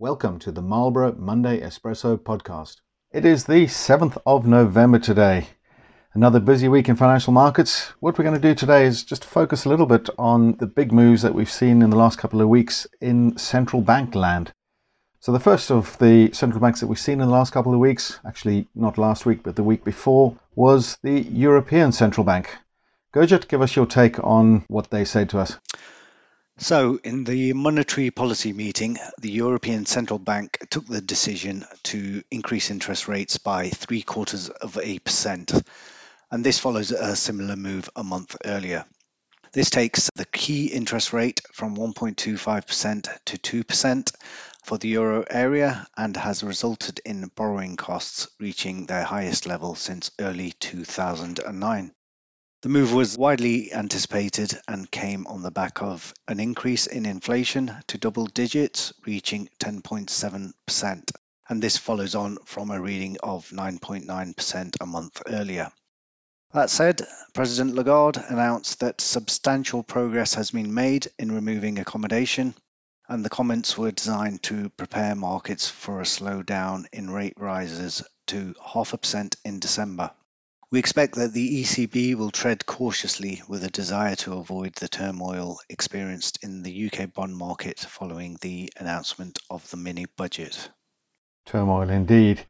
Welcome 0.00 0.38
to 0.40 0.52
the 0.52 0.62
Marlborough 0.62 1.16
Monday 1.18 1.60
Espresso 1.60 2.16
podcast. 2.16 2.76
It 3.10 3.24
is 3.24 3.46
the 3.46 3.66
7th 3.66 4.16
of 4.24 4.46
November 4.46 5.00
today. 5.00 5.48
Another 6.14 6.38
busy 6.38 6.68
week 6.68 6.88
in 6.88 6.94
financial 6.94 7.32
markets. 7.32 7.94
What 7.98 8.16
we're 8.16 8.22
going 8.22 8.40
to 8.40 8.48
do 8.48 8.54
today 8.54 8.84
is 8.84 9.02
just 9.02 9.24
focus 9.24 9.64
a 9.64 9.68
little 9.68 9.86
bit 9.86 10.08
on 10.16 10.52
the 10.58 10.68
big 10.68 10.92
moves 10.92 11.22
that 11.22 11.34
we've 11.34 11.50
seen 11.50 11.82
in 11.82 11.90
the 11.90 11.96
last 11.96 12.16
couple 12.16 12.40
of 12.40 12.48
weeks 12.48 12.86
in 13.00 13.36
central 13.36 13.82
bank 13.82 14.14
land. 14.14 14.52
So, 15.18 15.32
the 15.32 15.40
first 15.40 15.68
of 15.68 15.98
the 15.98 16.30
central 16.30 16.60
banks 16.60 16.78
that 16.78 16.86
we've 16.86 16.96
seen 16.96 17.20
in 17.20 17.26
the 17.26 17.34
last 17.34 17.52
couple 17.52 17.74
of 17.74 17.80
weeks, 17.80 18.20
actually 18.24 18.68
not 18.76 18.98
last 18.98 19.26
week 19.26 19.42
but 19.42 19.56
the 19.56 19.64
week 19.64 19.82
before, 19.82 20.36
was 20.54 20.96
the 21.02 21.22
European 21.22 21.90
Central 21.90 22.22
Bank. 22.22 22.56
Gurjit, 23.12 23.48
give 23.48 23.62
us 23.62 23.74
your 23.74 23.86
take 23.86 24.22
on 24.22 24.64
what 24.68 24.90
they 24.90 25.04
said 25.04 25.28
to 25.30 25.40
us. 25.40 25.58
So, 26.60 26.98
in 27.04 27.22
the 27.22 27.52
monetary 27.52 28.10
policy 28.10 28.52
meeting, 28.52 28.98
the 29.20 29.30
European 29.30 29.86
Central 29.86 30.18
Bank 30.18 30.58
took 30.70 30.86
the 30.86 31.00
decision 31.00 31.64
to 31.84 32.24
increase 32.32 32.72
interest 32.72 33.06
rates 33.06 33.38
by 33.38 33.70
three 33.70 34.02
quarters 34.02 34.48
of 34.48 34.76
a 34.76 34.98
percent, 34.98 35.52
and 36.32 36.44
this 36.44 36.58
follows 36.58 36.90
a 36.90 37.14
similar 37.14 37.54
move 37.54 37.88
a 37.94 38.02
month 38.02 38.34
earlier. 38.44 38.84
This 39.52 39.70
takes 39.70 40.10
the 40.16 40.26
key 40.26 40.66
interest 40.66 41.12
rate 41.12 41.40
from 41.52 41.76
1.25% 41.76 43.08
to 43.26 43.64
2% 43.64 44.14
for 44.64 44.78
the 44.78 44.88
euro 44.88 45.24
area 45.30 45.86
and 45.96 46.16
has 46.16 46.42
resulted 46.42 47.00
in 47.04 47.30
borrowing 47.36 47.76
costs 47.76 48.26
reaching 48.40 48.86
their 48.86 49.04
highest 49.04 49.46
level 49.46 49.76
since 49.76 50.10
early 50.18 50.52
2009. 50.58 51.94
The 52.60 52.68
move 52.68 52.92
was 52.92 53.16
widely 53.16 53.72
anticipated 53.72 54.60
and 54.66 54.90
came 54.90 55.28
on 55.28 55.42
the 55.42 55.50
back 55.52 55.80
of 55.80 56.12
an 56.26 56.40
increase 56.40 56.88
in 56.88 57.06
inflation 57.06 57.72
to 57.86 57.98
double 57.98 58.26
digits, 58.26 58.92
reaching 59.06 59.48
10.7%. 59.60 61.12
And 61.48 61.62
this 61.62 61.76
follows 61.76 62.16
on 62.16 62.38
from 62.46 62.72
a 62.72 62.80
reading 62.80 63.16
of 63.22 63.48
9.9% 63.50 64.74
a 64.80 64.86
month 64.86 65.22
earlier. 65.28 65.70
That 66.52 66.68
said, 66.68 67.06
President 67.32 67.76
Lagarde 67.76 68.24
announced 68.28 68.80
that 68.80 69.00
substantial 69.00 69.84
progress 69.84 70.34
has 70.34 70.50
been 70.50 70.74
made 70.74 71.06
in 71.16 71.30
removing 71.30 71.78
accommodation, 71.78 72.56
and 73.08 73.24
the 73.24 73.30
comments 73.30 73.78
were 73.78 73.92
designed 73.92 74.42
to 74.44 74.68
prepare 74.70 75.14
markets 75.14 75.68
for 75.68 76.00
a 76.00 76.04
slowdown 76.04 76.86
in 76.92 77.08
rate 77.08 77.34
rises 77.36 78.02
to 78.26 78.56
half 78.64 78.94
a 78.94 78.98
percent 78.98 79.36
in 79.44 79.60
December. 79.60 80.10
We 80.70 80.78
expect 80.78 81.14
that 81.14 81.32
the 81.32 81.62
ECB 81.62 82.14
will 82.14 82.30
tread 82.30 82.66
cautiously 82.66 83.40
with 83.48 83.64
a 83.64 83.70
desire 83.70 84.14
to 84.16 84.34
avoid 84.34 84.74
the 84.74 84.88
turmoil 84.88 85.60
experienced 85.70 86.44
in 86.44 86.62
the 86.62 86.90
UK 86.92 87.14
bond 87.14 87.38
market 87.38 87.78
following 87.78 88.36
the 88.42 88.70
announcement 88.76 89.38
of 89.48 89.70
the 89.70 89.78
mini 89.78 90.04
budget. 90.18 90.68
Turmoil 91.46 91.88
indeed. 91.88 92.44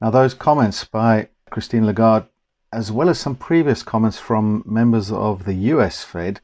Now, 0.00 0.10
those 0.10 0.32
comments 0.32 0.84
by 0.84 1.28
Christine 1.50 1.86
Lagarde, 1.86 2.28
as 2.72 2.92
well 2.92 3.08
as 3.08 3.18
some 3.18 3.34
previous 3.34 3.82
comments 3.82 4.20
from 4.20 4.62
members 4.64 5.10
of 5.10 5.44
the 5.44 5.54
US 5.74 6.04
Fed, 6.04 6.40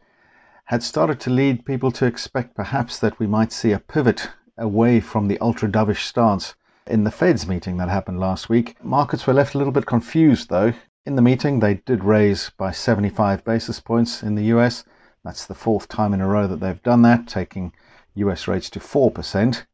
had 0.64 0.82
started 0.82 1.20
to 1.20 1.30
lead 1.30 1.64
people 1.64 1.92
to 1.92 2.06
expect 2.06 2.56
perhaps 2.56 2.98
that 2.98 3.20
we 3.20 3.28
might 3.28 3.52
see 3.52 3.70
a 3.70 3.78
pivot 3.78 4.30
away 4.58 4.98
from 4.98 5.28
the 5.28 5.38
ultra 5.38 5.68
dovish 5.68 6.04
stance 6.04 6.56
in 6.84 7.04
the 7.04 7.12
Fed's 7.12 7.46
meeting 7.46 7.76
that 7.76 7.88
happened 7.88 8.18
last 8.18 8.48
week. 8.48 8.74
Markets 8.82 9.24
were 9.24 9.32
left 9.32 9.54
a 9.54 9.58
little 9.58 9.72
bit 9.72 9.86
confused, 9.86 10.48
though, 10.48 10.72
in 11.04 11.16
the 11.16 11.22
meeting, 11.22 11.58
they 11.58 11.74
did 11.74 12.04
raise 12.04 12.50
by 12.50 12.70
75 12.70 13.44
basis 13.44 13.80
points 13.80 14.22
in 14.22 14.36
the 14.36 14.44
US. 14.54 14.84
That's 15.24 15.44
the 15.44 15.54
fourth 15.54 15.88
time 15.88 16.14
in 16.14 16.20
a 16.20 16.28
row 16.28 16.46
that 16.46 16.60
they've 16.60 16.82
done 16.82 17.02
that, 17.02 17.26
taking 17.26 17.72
US 18.14 18.46
rates 18.46 18.70
to 18.70 18.78
4%. 18.78 19.64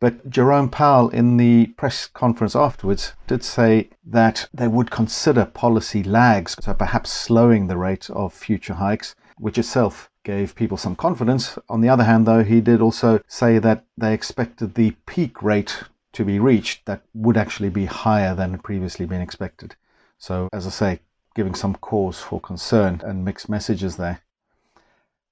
But 0.00 0.30
Jerome 0.30 0.70
Powell, 0.70 1.10
in 1.10 1.36
the 1.36 1.66
press 1.76 2.06
conference 2.06 2.56
afterwards, 2.56 3.12
did 3.26 3.44
say 3.44 3.90
that 4.06 4.48
they 4.54 4.68
would 4.68 4.90
consider 4.90 5.44
policy 5.44 6.02
lags, 6.02 6.56
so 6.60 6.72
perhaps 6.72 7.10
slowing 7.10 7.66
the 7.66 7.76
rate 7.76 8.08
of 8.10 8.32
future 8.32 8.74
hikes, 8.74 9.14
which 9.36 9.58
itself 9.58 10.10
gave 10.24 10.54
people 10.54 10.76
some 10.76 10.96
confidence. 10.96 11.58
On 11.68 11.80
the 11.80 11.88
other 11.88 12.04
hand, 12.04 12.26
though, 12.26 12.44
he 12.44 12.60
did 12.60 12.80
also 12.80 13.20
say 13.26 13.58
that 13.58 13.84
they 13.96 14.14
expected 14.14 14.74
the 14.74 14.92
peak 15.04 15.42
rate 15.42 15.82
to 16.12 16.24
be 16.24 16.38
reached 16.38 16.86
that 16.86 17.02
would 17.12 17.36
actually 17.36 17.70
be 17.70 17.84
higher 17.84 18.34
than 18.34 18.58
previously 18.58 19.04
been 19.04 19.20
expected. 19.20 19.74
So, 20.18 20.48
as 20.52 20.66
I 20.66 20.70
say, 20.70 21.00
giving 21.34 21.54
some 21.54 21.74
cause 21.76 22.18
for 22.18 22.40
concern 22.40 23.00
and 23.04 23.24
mixed 23.24 23.48
messages 23.48 23.96
there. 23.96 24.20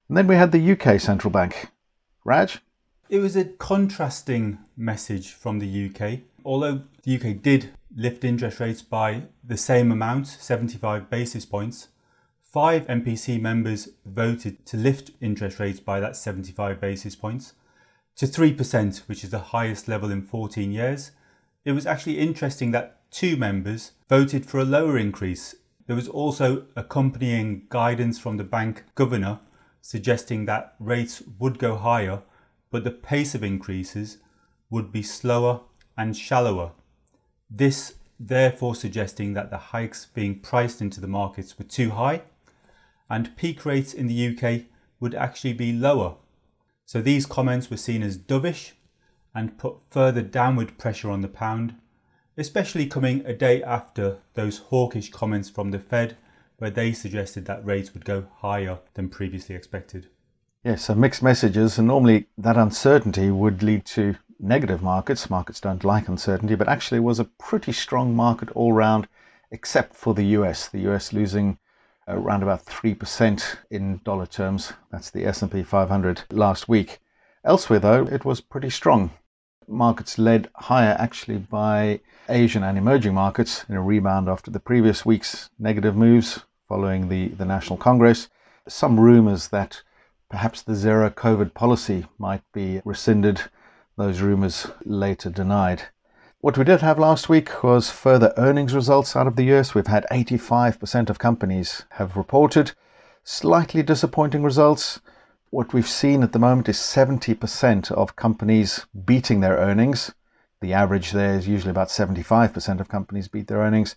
And 0.07 0.17
then 0.17 0.27
we 0.27 0.35
had 0.35 0.53
the 0.53 0.71
UK 0.71 0.99
central 1.01 1.31
bank. 1.31 1.69
Raj? 2.23 2.59
It 3.09 3.19
was 3.19 3.35
a 3.35 3.45
contrasting 3.45 4.59
message 4.75 5.31
from 5.31 5.59
the 5.59 5.89
UK. 5.89 6.21
Although 6.45 6.83
the 7.03 7.15
UK 7.15 7.41
did 7.41 7.71
lift 7.95 8.23
interest 8.23 8.59
rates 8.59 8.81
by 8.81 9.23
the 9.43 9.57
same 9.57 9.91
amount, 9.91 10.27
75 10.27 11.09
basis 11.09 11.45
points, 11.45 11.89
five 12.41 12.87
MPC 12.87 13.41
members 13.41 13.89
voted 14.05 14.65
to 14.65 14.77
lift 14.77 15.11
interest 15.19 15.59
rates 15.59 15.79
by 15.79 15.99
that 15.99 16.15
75 16.15 16.79
basis 16.79 17.15
points 17.15 17.53
to 18.15 18.25
3%, 18.25 18.99
which 19.07 19.23
is 19.23 19.29
the 19.29 19.39
highest 19.39 19.87
level 19.87 20.09
in 20.09 20.21
14 20.21 20.71
years. 20.71 21.11
It 21.65 21.73
was 21.73 21.85
actually 21.85 22.19
interesting 22.19 22.71
that 22.71 22.96
two 23.11 23.37
members 23.37 23.91
voted 24.09 24.45
for 24.45 24.59
a 24.59 24.65
lower 24.65 24.97
increase. 24.97 25.55
There 25.85 25.95
was 25.95 26.07
also 26.07 26.65
accompanying 26.75 27.67
guidance 27.69 28.19
from 28.19 28.37
the 28.37 28.43
bank 28.43 28.83
governor 28.95 29.39
suggesting 29.81 30.45
that 30.45 30.75
rates 30.79 31.23
would 31.39 31.59
go 31.59 31.77
higher, 31.77 32.21
but 32.71 32.83
the 32.83 32.91
pace 32.91 33.33
of 33.33 33.43
increases 33.43 34.17
would 34.69 34.91
be 34.91 35.01
slower 35.01 35.61
and 35.97 36.17
shallower. 36.17 36.71
This 37.49 37.93
therefore 38.19 38.75
suggesting 38.75 39.33
that 39.33 39.49
the 39.49 39.57
hikes 39.57 40.07
being 40.07 40.39
priced 40.39 40.81
into 40.81 40.99
the 40.99 41.07
markets 41.07 41.57
were 41.57 41.63
too 41.63 41.91
high 41.91 42.23
and 43.09 43.37
peak 43.37 43.65
rates 43.65 43.93
in 43.93 44.07
the 44.07 44.27
UK 44.27 44.65
would 44.99 45.15
actually 45.15 45.53
be 45.53 45.71
lower. 45.71 46.15
So 46.85 47.01
these 47.01 47.25
comments 47.25 47.69
were 47.69 47.77
seen 47.77 48.03
as 48.03 48.17
dovish 48.17 48.73
and 49.33 49.57
put 49.57 49.77
further 49.89 50.21
downward 50.21 50.77
pressure 50.77 51.09
on 51.09 51.21
the 51.21 51.27
pound 51.27 51.75
especially 52.37 52.85
coming 52.85 53.25
a 53.25 53.33
day 53.33 53.63
after 53.63 54.17
those 54.35 54.59
hawkish 54.59 55.09
comments 55.09 55.49
from 55.49 55.71
the 55.71 55.79
Fed, 55.79 56.15
where 56.59 56.69
they 56.69 56.93
suggested 56.93 57.45
that 57.45 57.65
rates 57.65 57.93
would 57.93 58.05
go 58.05 58.25
higher 58.37 58.77
than 58.93 59.09
previously 59.09 59.55
expected. 59.55 60.07
Yes, 60.63 60.85
so 60.85 60.95
mixed 60.95 61.23
messages, 61.23 61.77
and 61.77 61.87
normally 61.87 62.27
that 62.37 62.57
uncertainty 62.57 63.31
would 63.31 63.63
lead 63.63 63.85
to 63.85 64.15
negative 64.39 64.83
markets. 64.83 65.29
Markets 65.29 65.59
don't 65.59 65.83
like 65.83 66.07
uncertainty, 66.07 66.55
but 66.55 66.67
actually 66.67 66.99
was 66.99 67.19
a 67.19 67.25
pretty 67.25 67.71
strong 67.71 68.15
market 68.15 68.49
all 68.51 68.73
round, 68.73 69.07
except 69.51 69.95
for 69.95 70.13
the 70.13 70.25
US. 70.37 70.67
The 70.67 70.91
US 70.91 71.13
losing 71.13 71.57
uh, 72.07 72.17
around 72.17 72.43
about 72.43 72.65
3% 72.65 73.57
in 73.71 74.01
dollar 74.03 74.25
terms. 74.27 74.73
That's 74.91 75.09
the 75.09 75.25
S&P 75.25 75.63
500 75.63 76.23
last 76.31 76.69
week. 76.69 76.99
Elsewhere 77.43 77.79
though, 77.79 78.05
it 78.07 78.25
was 78.25 78.41
pretty 78.41 78.69
strong 78.69 79.11
markets 79.67 80.17
led 80.17 80.49
higher 80.55 80.95
actually 80.99 81.37
by 81.37 81.99
Asian 82.29 82.63
and 82.63 82.77
emerging 82.77 83.13
markets 83.13 83.65
in 83.69 83.75
a 83.75 83.81
rebound 83.81 84.29
after 84.29 84.51
the 84.51 84.59
previous 84.59 85.05
week's 85.05 85.49
negative 85.59 85.95
moves 85.95 86.41
following 86.67 87.09
the, 87.09 87.29
the 87.29 87.45
National 87.45 87.77
Congress. 87.77 88.29
Some 88.67 88.99
rumors 88.99 89.49
that 89.49 89.81
perhaps 90.29 90.61
the 90.61 90.75
zero 90.75 91.09
COVID 91.09 91.53
policy 91.53 92.05
might 92.17 92.43
be 92.53 92.81
rescinded. 92.83 93.41
Those 93.97 94.21
rumors 94.21 94.67
later 94.85 95.29
denied. 95.29 95.83
What 96.39 96.57
we 96.57 96.63
did 96.63 96.81
have 96.81 96.99
last 96.99 97.29
week 97.29 97.63
was 97.63 97.89
further 97.89 98.33
earnings 98.37 98.75
results 98.75 99.15
out 99.15 99.27
of 99.27 99.35
the 99.35 99.51
US. 99.53 99.73
We've 99.73 99.87
had 99.87 100.05
85% 100.11 101.09
of 101.09 101.17
companies 101.17 101.83
have 101.91 102.15
reported 102.15 102.73
slightly 103.23 103.81
disappointing 103.83 104.43
results. 104.43 105.01
What 105.49 105.73
we've 105.73 105.87
seen 105.87 106.23
at 106.23 106.33
the 106.33 106.39
moment 106.39 106.67
is 106.67 106.75
70% 106.75 107.89
of 107.93 108.17
companies 108.17 108.85
beating 109.05 109.39
their 109.39 109.55
earnings. 109.55 110.13
The 110.59 110.73
average 110.73 111.11
there 111.11 111.35
is 111.35 111.47
usually 111.47 111.71
about 111.71 111.87
75% 111.87 112.81
of 112.81 112.89
companies 112.89 113.29
beat 113.29 113.47
their 113.47 113.59
earnings. 113.59 113.95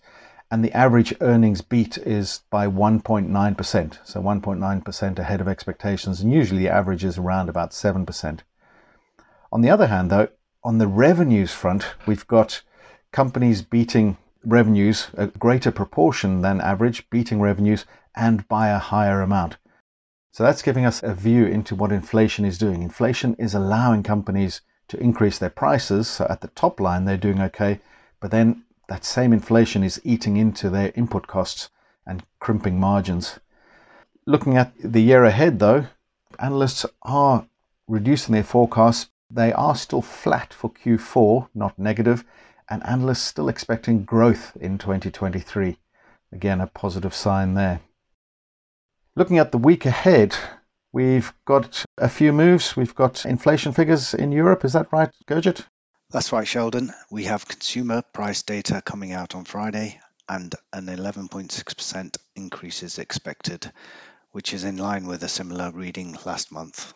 And 0.49 0.63
the 0.63 0.71
average 0.71 1.13
earnings 1.19 1.59
beat 1.59 1.97
is 1.97 2.43
by 2.49 2.67
1.9%. 2.67 3.99
So 4.05 4.21
1.9% 4.21 5.19
ahead 5.19 5.41
of 5.41 5.49
expectations. 5.49 6.21
And 6.21 6.31
usually 6.31 6.61
the 6.61 6.69
average 6.69 7.03
is 7.03 7.17
around 7.17 7.49
about 7.49 7.71
7%. 7.71 8.39
On 9.51 9.59
the 9.59 9.69
other 9.69 9.87
hand, 9.87 10.09
though, 10.09 10.29
on 10.63 10.77
the 10.77 10.87
revenues 10.87 11.53
front, 11.53 11.95
we've 12.05 12.27
got 12.27 12.61
companies 13.11 13.61
beating 13.61 14.15
revenues, 14.45 15.07
a 15.15 15.27
greater 15.27 15.71
proportion 15.71 16.41
than 16.41 16.61
average, 16.61 17.09
beating 17.09 17.41
revenues, 17.41 17.85
and 18.15 18.47
by 18.47 18.69
a 18.69 18.79
higher 18.79 19.21
amount. 19.21 19.57
So 20.31 20.43
that's 20.43 20.61
giving 20.61 20.85
us 20.85 21.03
a 21.03 21.13
view 21.13 21.45
into 21.45 21.75
what 21.75 21.91
inflation 21.91 22.45
is 22.45 22.57
doing. 22.57 22.81
Inflation 22.81 23.35
is 23.35 23.53
allowing 23.53 24.01
companies 24.01 24.61
to 24.87 24.97
increase 24.97 25.37
their 25.37 25.49
prices. 25.49 26.07
So 26.07 26.25
at 26.29 26.39
the 26.39 26.47
top 26.49 26.79
line, 26.79 27.03
they're 27.03 27.17
doing 27.17 27.41
okay. 27.41 27.81
But 28.21 28.31
then 28.31 28.63
that 28.87 29.03
same 29.03 29.33
inflation 29.33 29.83
is 29.83 30.01
eating 30.03 30.37
into 30.37 30.69
their 30.69 30.91
input 30.95 31.27
costs 31.27 31.69
and 32.05 32.23
crimping 32.39 32.79
margins. 32.79 33.39
Looking 34.25 34.55
at 34.55 34.73
the 34.81 35.01
year 35.01 35.25
ahead, 35.25 35.59
though, 35.59 35.87
analysts 36.39 36.85
are 37.01 37.45
reducing 37.87 38.33
their 38.33 38.43
forecasts 38.43 39.09
They 39.33 39.53
are 39.53 39.75
still 39.75 40.01
flat 40.01 40.53
for 40.53 40.69
Q4, 40.69 41.47
not 41.55 41.79
negative, 41.79 42.25
and 42.69 42.85
analysts 42.85 43.21
still 43.21 43.47
expecting 43.47 44.03
growth 44.03 44.57
in 44.59 44.77
2023. 44.77 45.77
Again, 46.33 46.59
a 46.59 46.67
positive 46.67 47.13
sign 47.13 47.53
there. 47.53 47.79
Looking 49.13 49.39
at 49.39 49.51
the 49.51 49.57
week 49.57 49.85
ahead, 49.85 50.37
we've 50.93 51.33
got 51.43 51.83
a 51.97 52.07
few 52.07 52.31
moves. 52.31 52.77
We've 52.77 52.95
got 52.95 53.25
inflation 53.25 53.73
figures 53.73 54.13
in 54.13 54.31
Europe. 54.31 54.63
Is 54.63 54.71
that 54.71 54.87
right, 54.93 55.09
Gurjit? 55.27 55.65
That's 56.11 56.31
right, 56.31 56.47
Sheldon. 56.47 56.93
We 57.11 57.25
have 57.25 57.45
consumer 57.45 58.03
price 58.13 58.41
data 58.43 58.81
coming 58.85 59.11
out 59.11 59.35
on 59.35 59.43
Friday, 59.43 59.99
and 60.29 60.55
an 60.71 60.85
11.6% 60.85 62.17
increase 62.37 62.83
is 62.83 62.99
expected, 62.99 63.69
which 64.31 64.53
is 64.53 64.63
in 64.63 64.77
line 64.77 65.05
with 65.05 65.23
a 65.23 65.27
similar 65.27 65.71
reading 65.71 66.17
last 66.23 66.49
month. 66.53 66.93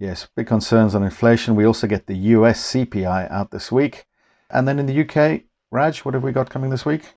Yes, 0.00 0.26
big 0.34 0.48
concerns 0.48 0.96
on 0.96 1.04
inflation. 1.04 1.54
We 1.54 1.66
also 1.66 1.86
get 1.86 2.08
the 2.08 2.16
US 2.34 2.72
CPI 2.72 3.30
out 3.30 3.52
this 3.52 3.70
week. 3.70 4.06
And 4.50 4.66
then 4.66 4.80
in 4.80 4.86
the 4.86 5.02
UK, 5.02 5.42
Raj, 5.70 6.00
what 6.00 6.14
have 6.14 6.24
we 6.24 6.32
got 6.32 6.50
coming 6.50 6.70
this 6.70 6.84
week? 6.84 7.14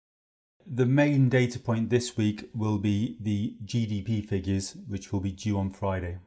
The 0.70 0.86
main 0.86 1.30
data 1.30 1.60
point 1.60 1.90
this 1.90 2.18
week 2.18 2.50
will 2.54 2.78
be 2.78 3.16
the 3.22 3.56
GDP 3.64 4.28
figures, 4.28 4.76
which 4.90 5.14
will 5.14 5.22
be 5.22 5.32
due 5.32 5.58
on 5.58 5.70
Friday. 5.70 6.18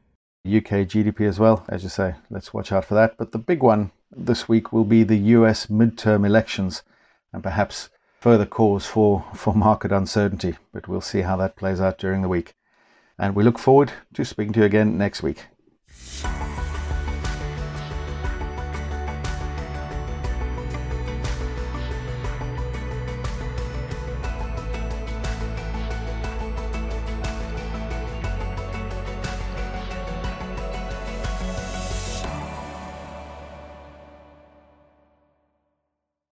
UK 0.47 0.87
GDP 0.89 1.27
as 1.27 1.39
well, 1.39 1.63
as 1.69 1.83
you 1.83 1.89
say. 1.89 2.15
Let's 2.31 2.51
watch 2.51 2.71
out 2.71 2.85
for 2.85 2.95
that. 2.95 3.17
But 3.19 3.33
the 3.33 3.37
big 3.37 3.61
one 3.61 3.91
this 4.11 4.49
week 4.49 4.73
will 4.73 4.83
be 4.83 5.03
the 5.03 5.17
US 5.37 5.67
midterm 5.67 6.25
elections 6.25 6.81
and 7.31 7.43
perhaps 7.43 7.89
further 8.19 8.47
cause 8.47 8.87
for, 8.87 9.23
for 9.35 9.53
market 9.53 9.91
uncertainty. 9.91 10.57
But 10.73 10.87
we'll 10.87 11.01
see 11.01 11.21
how 11.21 11.37
that 11.37 11.55
plays 11.55 11.79
out 11.79 11.99
during 11.99 12.23
the 12.23 12.27
week. 12.27 12.55
And 13.19 13.35
we 13.35 13.43
look 13.43 13.59
forward 13.59 13.91
to 14.15 14.25
speaking 14.25 14.53
to 14.53 14.61
you 14.61 14.65
again 14.65 14.97
next 14.97 15.21
week. 15.21 15.45